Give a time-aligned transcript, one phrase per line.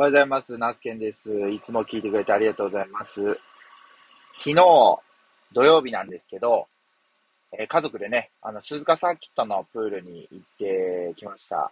[0.00, 0.56] おはようございます。
[0.56, 1.30] ナスケンです。
[1.50, 3.20] いつも聞いてくれてありがとうございます。
[4.34, 4.54] 昨日、
[5.52, 6.68] 土曜日なんですけど、
[7.52, 11.70] えー、家族でね、あの、鈴鹿サーキットのプールに行ってきました。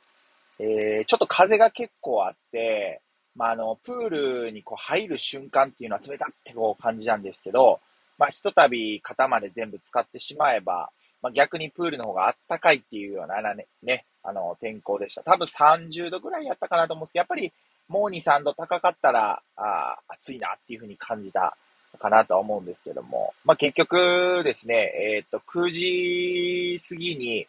[0.58, 3.00] えー、ちょっと風が結構あって、
[3.34, 4.08] まあ、あの、プー
[4.44, 7.80] ルにこう入る瞬間っていうのは冷たってこう感じなんですけど、
[8.18, 10.90] まあ、ひとたび肩まで全部使ってしまえば、
[11.22, 15.22] まあ、逆にプールの方があったかいっていうようなね、ねあの、天候でした。
[15.22, 17.52] 多分30度ぐらいやったかなと思うんですけど、やっぱり
[17.88, 21.56] もう2、3度高かったら、あ暑いなっていうふうに感じた
[21.98, 27.46] かなとは思うんですけども、まあ、結局ですね、えっ、と、9時過ぎに、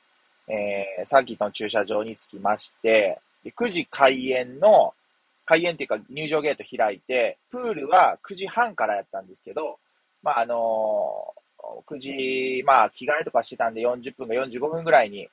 [0.47, 4.93] えー、サーキットの駐車場に着きまして、9時開園の、
[5.45, 9.77] 開園っていうか入場ゲート開いて、プールは9時半からやったんですけど、
[10.23, 15.27] まあ、あのー、9時、まあ、着替えとかしてたんで40分か45分ぐらいに、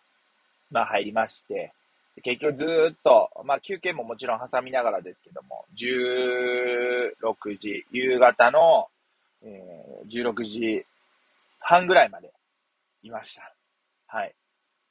[0.71, 1.73] まあ、入りまして、
[2.23, 8.88] 結局ずーっと、まあ休憩ももちろん挟みながらですけども、16時、夕方の、
[9.43, 10.87] えー、16時
[11.60, 12.32] 半ぐらいまで
[13.02, 13.52] いました。
[14.07, 14.35] はい。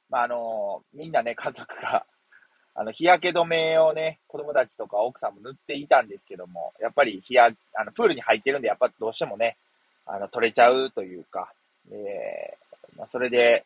[0.08, 2.06] まああのー、みんなね、家族が、
[2.74, 9.56] あの、日焼け止めをね、子供たちとか奥さんも塗っていたんですけども、やっぱり日や、あの、プールに入ってるんで、やっぱどうしてもね、
[10.04, 11.52] あの、取れちゃうというか、
[11.90, 13.64] えー、まあ、それで、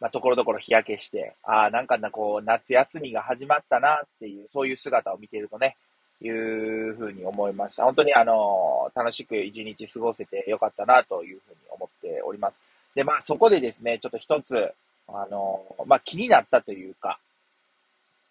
[0.00, 5.76] まあ、ところどころ日焼けして、ああ、なんかな、こう、夏休みが始まったなっていう、そういう姿を見ているとね、
[6.22, 7.84] いうふうに思いました。
[7.84, 12.58] 本当にあの、楽しく一日過ごせてよかったなというふうに思っております。
[12.94, 14.72] で、まあそこでですね、ちょっと一つ、
[15.08, 17.18] あの、まあ気になったというか、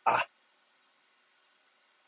[0.04, 0.26] あ、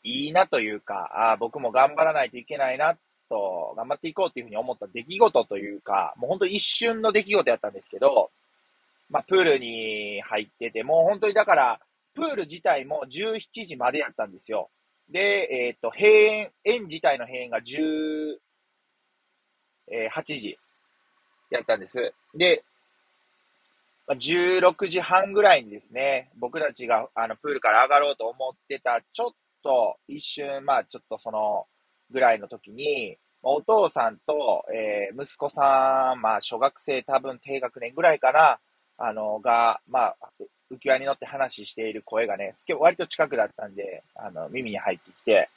[0.02, 2.96] いいなというか、あ僕も頑張らないといけないな
[3.28, 8.30] と、頑張っていこうというふうに思った出来事というか、もう本当一瞬の出来事やったんですけど、
[9.10, 11.80] まあ、プールに入ってて、もう本当にだから、
[12.14, 14.70] プール自体も17時までやったんですよ。
[15.10, 18.38] で、えっ、と、閉園、園自体の閉園が18
[20.24, 20.58] 時
[21.50, 22.12] やったんです。
[22.34, 22.64] で、
[24.06, 29.30] まあ、16時半ぐらいにですね、僕たちがあのプールから上がろうと思ってた、ちょっ
[29.62, 31.66] と一瞬、まあちょっとその
[32.10, 38.58] ぐらいの時に、お父さんと、えー、息子さん、まあ小学生多分低学年ぐらいかな、
[38.98, 40.16] あの、が、まあ、
[40.70, 45.48] 浮き輪に乗って話している声がね、割と近くだったんで、あの、耳に入ってきて、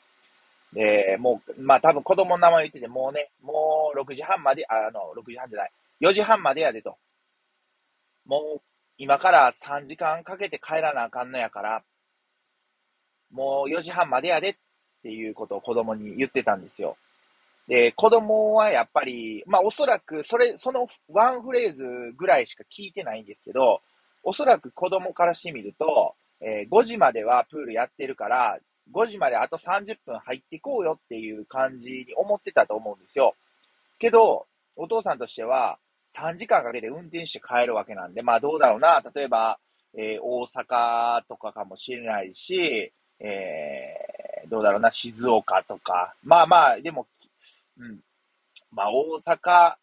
[0.74, 5.72] で、もう、まあ多分子供の名前言ってて、もうね、もう6時半まで、あの、6時半じゃない、
[6.02, 6.98] 4時半までやでと。
[8.26, 8.62] もう、
[8.98, 11.84] 今から3時間かけて帰らなあかんのやから、
[13.32, 14.56] もう4時半までやでっ
[15.04, 16.96] ていうことを子供に言ってたんですよ。
[17.68, 23.82] で、子供はやっぱり、まあおそらく、それ、そのワンフレーズぐらいしか聞いてないんですけど、
[24.24, 28.60] おそらく子供からしてみると、えー、5時まではプールやってるから、
[28.94, 33.36] 5時まであと30分入っていこうよっていう感じに思ってたと思うんですよ。
[34.00, 35.78] けど、お父さんとしては、
[36.14, 39.60] 3時間かけて運転して帰るわけなんで、まあどうだろうな、例えば、
[39.94, 46.16] えー、大阪とかかもしれないし、えー、どうだろうな、静岡とか。
[46.24, 47.08] まあまあ、でも
[47.82, 48.00] うん。
[48.72, 49.76] まあ、大阪、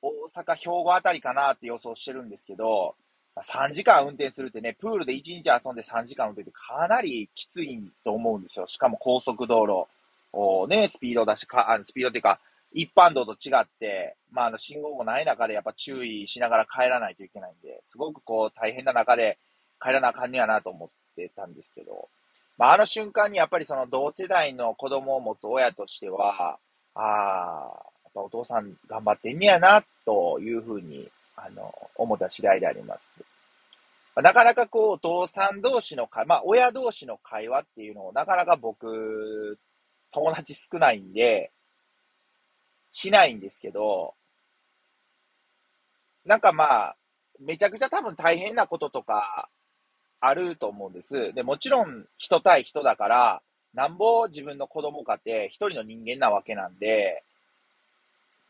[0.00, 2.94] 大阪、兵庫あたりかなって予想してるんですけど、
[3.36, 8.66] 3時間運転するってね、プールで1日遊んで3時間運転ってかなりきついと思うんですよ。
[8.66, 9.86] しかも高速道路
[10.32, 12.40] をね、スピード出しか、あのスピードっていうか、
[12.74, 19.38] 一般道と違って、まあ、あの、信号もない中でやっぱ注意しながら帰らないといけないんで、すごくこう大変な中で
[19.82, 22.08] 帰らなあかんねやなと思ってたんですけど、
[22.58, 26.58] まあ、あの瞬間にやっぱりその同世代の子供を持つ親としては、
[26.94, 33.24] ああ、やっぱお父さん頑張ってんねやな、というふうに、あの、思った次第であります。
[34.16, 39.58] なかなかこう、お父さん同士の会、まあ、親同士の会話っていうのを、なかなか僕、
[40.12, 41.50] 友達少ないんで、
[42.90, 44.14] しないんですけど、
[46.26, 46.96] なんかまあ、
[47.40, 49.48] めちゃくちゃ多分大変なこととか、
[50.20, 51.32] あると思うんです。
[51.34, 53.42] で、もちろん人対人だから、
[53.74, 57.22] なんぼ自分の子供かって一人の人間なわけなんで、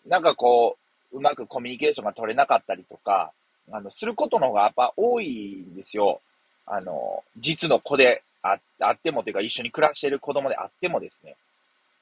[0.06, 0.76] なんかこ
[1.12, 3.32] う、うまくコミュニケーションが取れなかったりとか、
[3.70, 6.20] あの、することの方がやっぱ多いんですよ。
[6.66, 11.36] あの、実の子でああってもというか一緒に暮らしている子供であってもですね。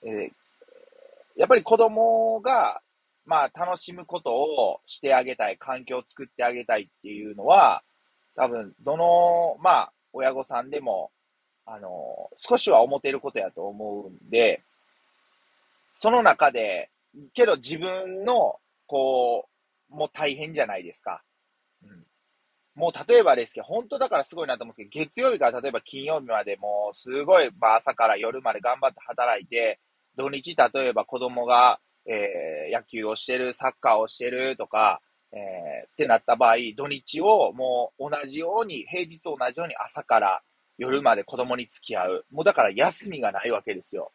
[0.02, 2.80] えー、やっぱり子供が、
[3.26, 7.82] まあ楽しむことをしてあげたい、環境を作ってあげたいっていうのは、
[8.34, 11.10] 多分、どの、まあ、親御さんでも
[11.72, 14.62] あの、少しは思っていることやと思うんで、
[15.94, 16.90] その中で、
[17.32, 19.48] けど自分の、こ
[19.90, 21.22] う、もう大変じゃないですか。
[21.84, 22.04] うん。
[22.74, 29.78] もう例えばですけど、本当だからすごいなと思うんですけど、月曜日から例えば金曜日までもうすごい、まあ、朝から夜まで頑張って働いて、
[30.16, 35.00] 土日例えば子供が、えー、野球をしてる、サッカーをしてるとか、
[35.32, 40.42] えー、ってなった場合、土日をもう同じように、平日と同じように朝から
[40.80, 42.24] 夜まで子供に付き合う。
[42.32, 44.10] もうだから休みがないわけですよ。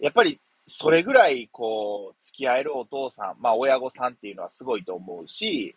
[0.00, 5.76] やっぱり、それぐらい、こう、付き合えるお父さん、まあ親御さんっていうのはすごいと思うし、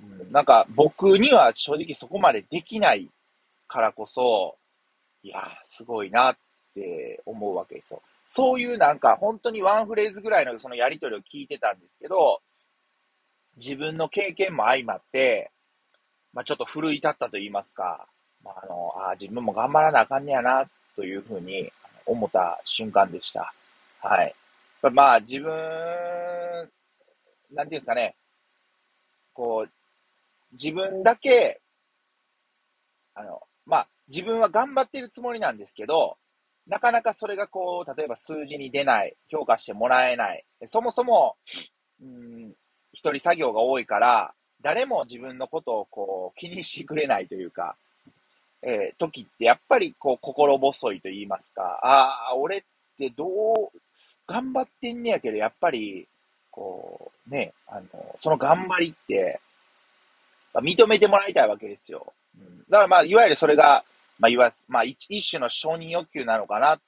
[0.00, 3.10] うん、なんか僕には正直そこまでできない
[3.66, 4.56] からこそ、
[5.22, 5.42] いや
[5.76, 6.36] すごいなっ
[6.74, 8.00] て思うわけですよ。
[8.30, 12.40] そういうなんか本当にワンフレーズぐらいのそのやりとりを聞いてたんですけど、
[13.58, 15.50] 自分の経験も相まって、
[16.32, 18.06] まあ、ちょっと奮い立ったと言いますか、ま
[18.56, 21.70] あ、の、あ自分も頑張らなあかんねやな、というふうに
[22.06, 23.52] 思った瞬間でした。
[24.00, 24.34] はい。
[24.92, 25.50] まあ、自分、
[27.52, 28.16] なんていうんですかね、
[29.32, 29.72] こう、
[30.52, 31.60] 自分だけ、
[33.14, 36.16] あの、まあ、自分は頑張ってるつもりなんですけど、
[36.66, 40.44] なかなかそれがこう、例えば数字に出ない、評価してもらえない。
[40.66, 41.36] そもそも、
[42.00, 42.52] うん、
[42.92, 47.76] 一人作業が多いから、誰も自分のことをこう気にしてくれないというか、
[48.62, 52.62] えー、時ってやっぱりこう心細いと言いますか、ああ、俺っ
[52.98, 53.78] てどう、
[54.26, 56.06] 頑張ってんねやけど、やっぱり、
[56.50, 59.40] こう、ね、あの、その頑張りって、
[60.52, 62.12] あ認めてもらいたいわけですよ。
[62.36, 63.84] うん、だからまあ、いわゆるそれが、
[64.18, 66.80] まあ、いわまあ一、一種の承認欲求なのかなっ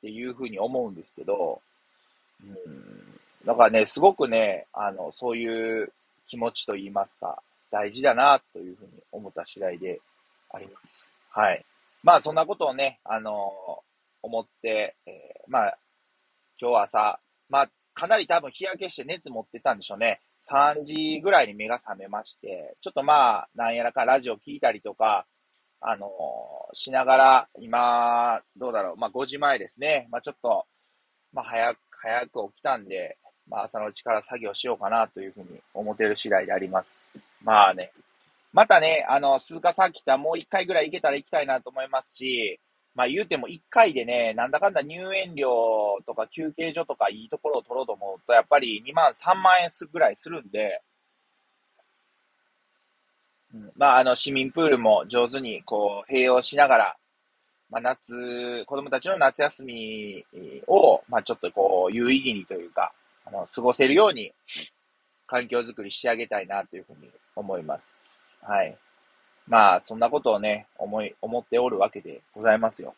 [0.00, 1.60] ていうふうに思うんですけど、
[2.42, 3.14] うん
[3.46, 5.92] だからね、すごくね、あの、そういう
[6.26, 10.00] 気持ちと言いますか、大事だな、というふうに思った次第で
[10.54, 11.12] あります。
[11.30, 11.64] はい。
[12.02, 13.52] まあ、そんなことをね、あの
[14.22, 15.78] 思って、えー、まあ、
[16.60, 20.20] 今日朝、まあ、かなり多分日焼けして熱持ってたんでしょうね。
[20.48, 25.26] 3時ぐらいに目が覚めまして、ちょっとまあ、なんやらかラジオ聞いたりとか、
[25.80, 30.06] あのー、しながら、今、どうだろう、まあ5時前ですね。
[30.10, 30.66] まあちょっと、
[31.32, 33.18] まあ早く、早く起きたんで、
[33.48, 37.30] まあ、朝のうちから作業しようかなというふうに思ってる次第であります。
[37.42, 37.92] まあね、
[38.54, 42.60] またね、あの、鈴鹿さん来たもう一回ぐらい行けたら行きたいなと思いますし、
[42.94, 50.82] まあ言うても一回でね、なんだかんだ入園料とか休憩所とかいいところを取ろうと思うと、やっぱり2万、3万円ぐらいするんで、
[53.52, 56.96] うん、まああの、市民プールも上手にこう、併用しながら、
[57.70, 60.24] まあ夏、子供たちの夏休み
[60.68, 62.92] を、まあちょっとこう、有意義にというか、
[63.26, 64.32] あの、過ごせるように、
[65.26, 67.93] 環境づくりしてあげたいなというふうに思います。
[68.46, 68.76] はい。
[69.46, 72.94] まあ、そんなことをね、思い、思っておるわけでございますよ。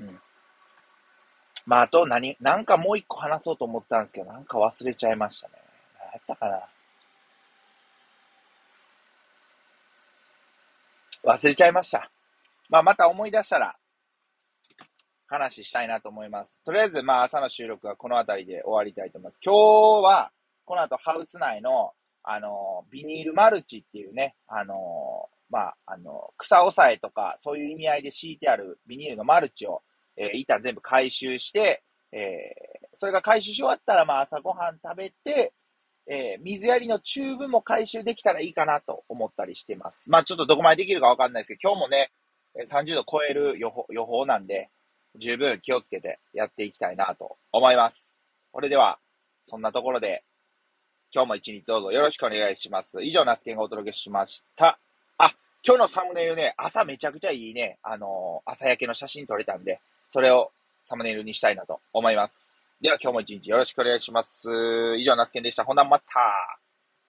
[0.00, 0.20] うん。
[1.64, 5.54] まあ、あと何、なんかもう一個話そうと思ったんですけど、なんか忘れちゃいましたね。
[5.98, 6.62] 何やったかな。
[11.24, 12.10] 忘れちゃいました。
[12.68, 13.76] まあ、また思い出したら、
[15.28, 16.58] 話したいなと思います。
[16.64, 19.38] とりあえず、まあ、朝の収録はこの辺りで終わりたいと思います。
[19.44, 20.32] 今日は、
[20.64, 21.92] この後ハウス内の、
[22.22, 29.82] あの、ビニールマルチっていうね、あの、まあ、あの、草押さえとか、そういう意味合いで敷いてあるビニールのマルチを、
[30.16, 31.82] えー、一旦全部回収して、
[32.12, 35.52] えー、それが回収し終わったら、まあ、朝ごはん食べて、
[36.06, 40.10] えー、水やりのチューブも回収できたらいいかなと思ったりしてます。
[40.10, 42.10] まあ、ちょっとどこまでできるかわかんないですけど、今日もね、
[42.66, 44.70] 30度超える予報予報なんで、
[45.16, 47.96] 十分気をつけてやっていきたいなと思います。
[48.52, 48.98] それでは、
[49.48, 50.24] そんなところで、
[51.14, 53.02] 今日も一日どうぞよろしくお願いします。
[53.02, 54.78] 以上、ナスケンがお届けしました。
[55.18, 59.78] あ、今日のサムネイルね、朝めちゃくちゃいいね、あのー、朝焼けの写真撮れたんで、
[60.08, 60.52] それを
[60.84, 62.78] サムネイルにしたいなと思います。
[62.80, 64.96] では今日も一日よろしくお願いします。
[64.96, 65.64] 以上、ナスケンでした。
[65.64, 66.61] ほなまた。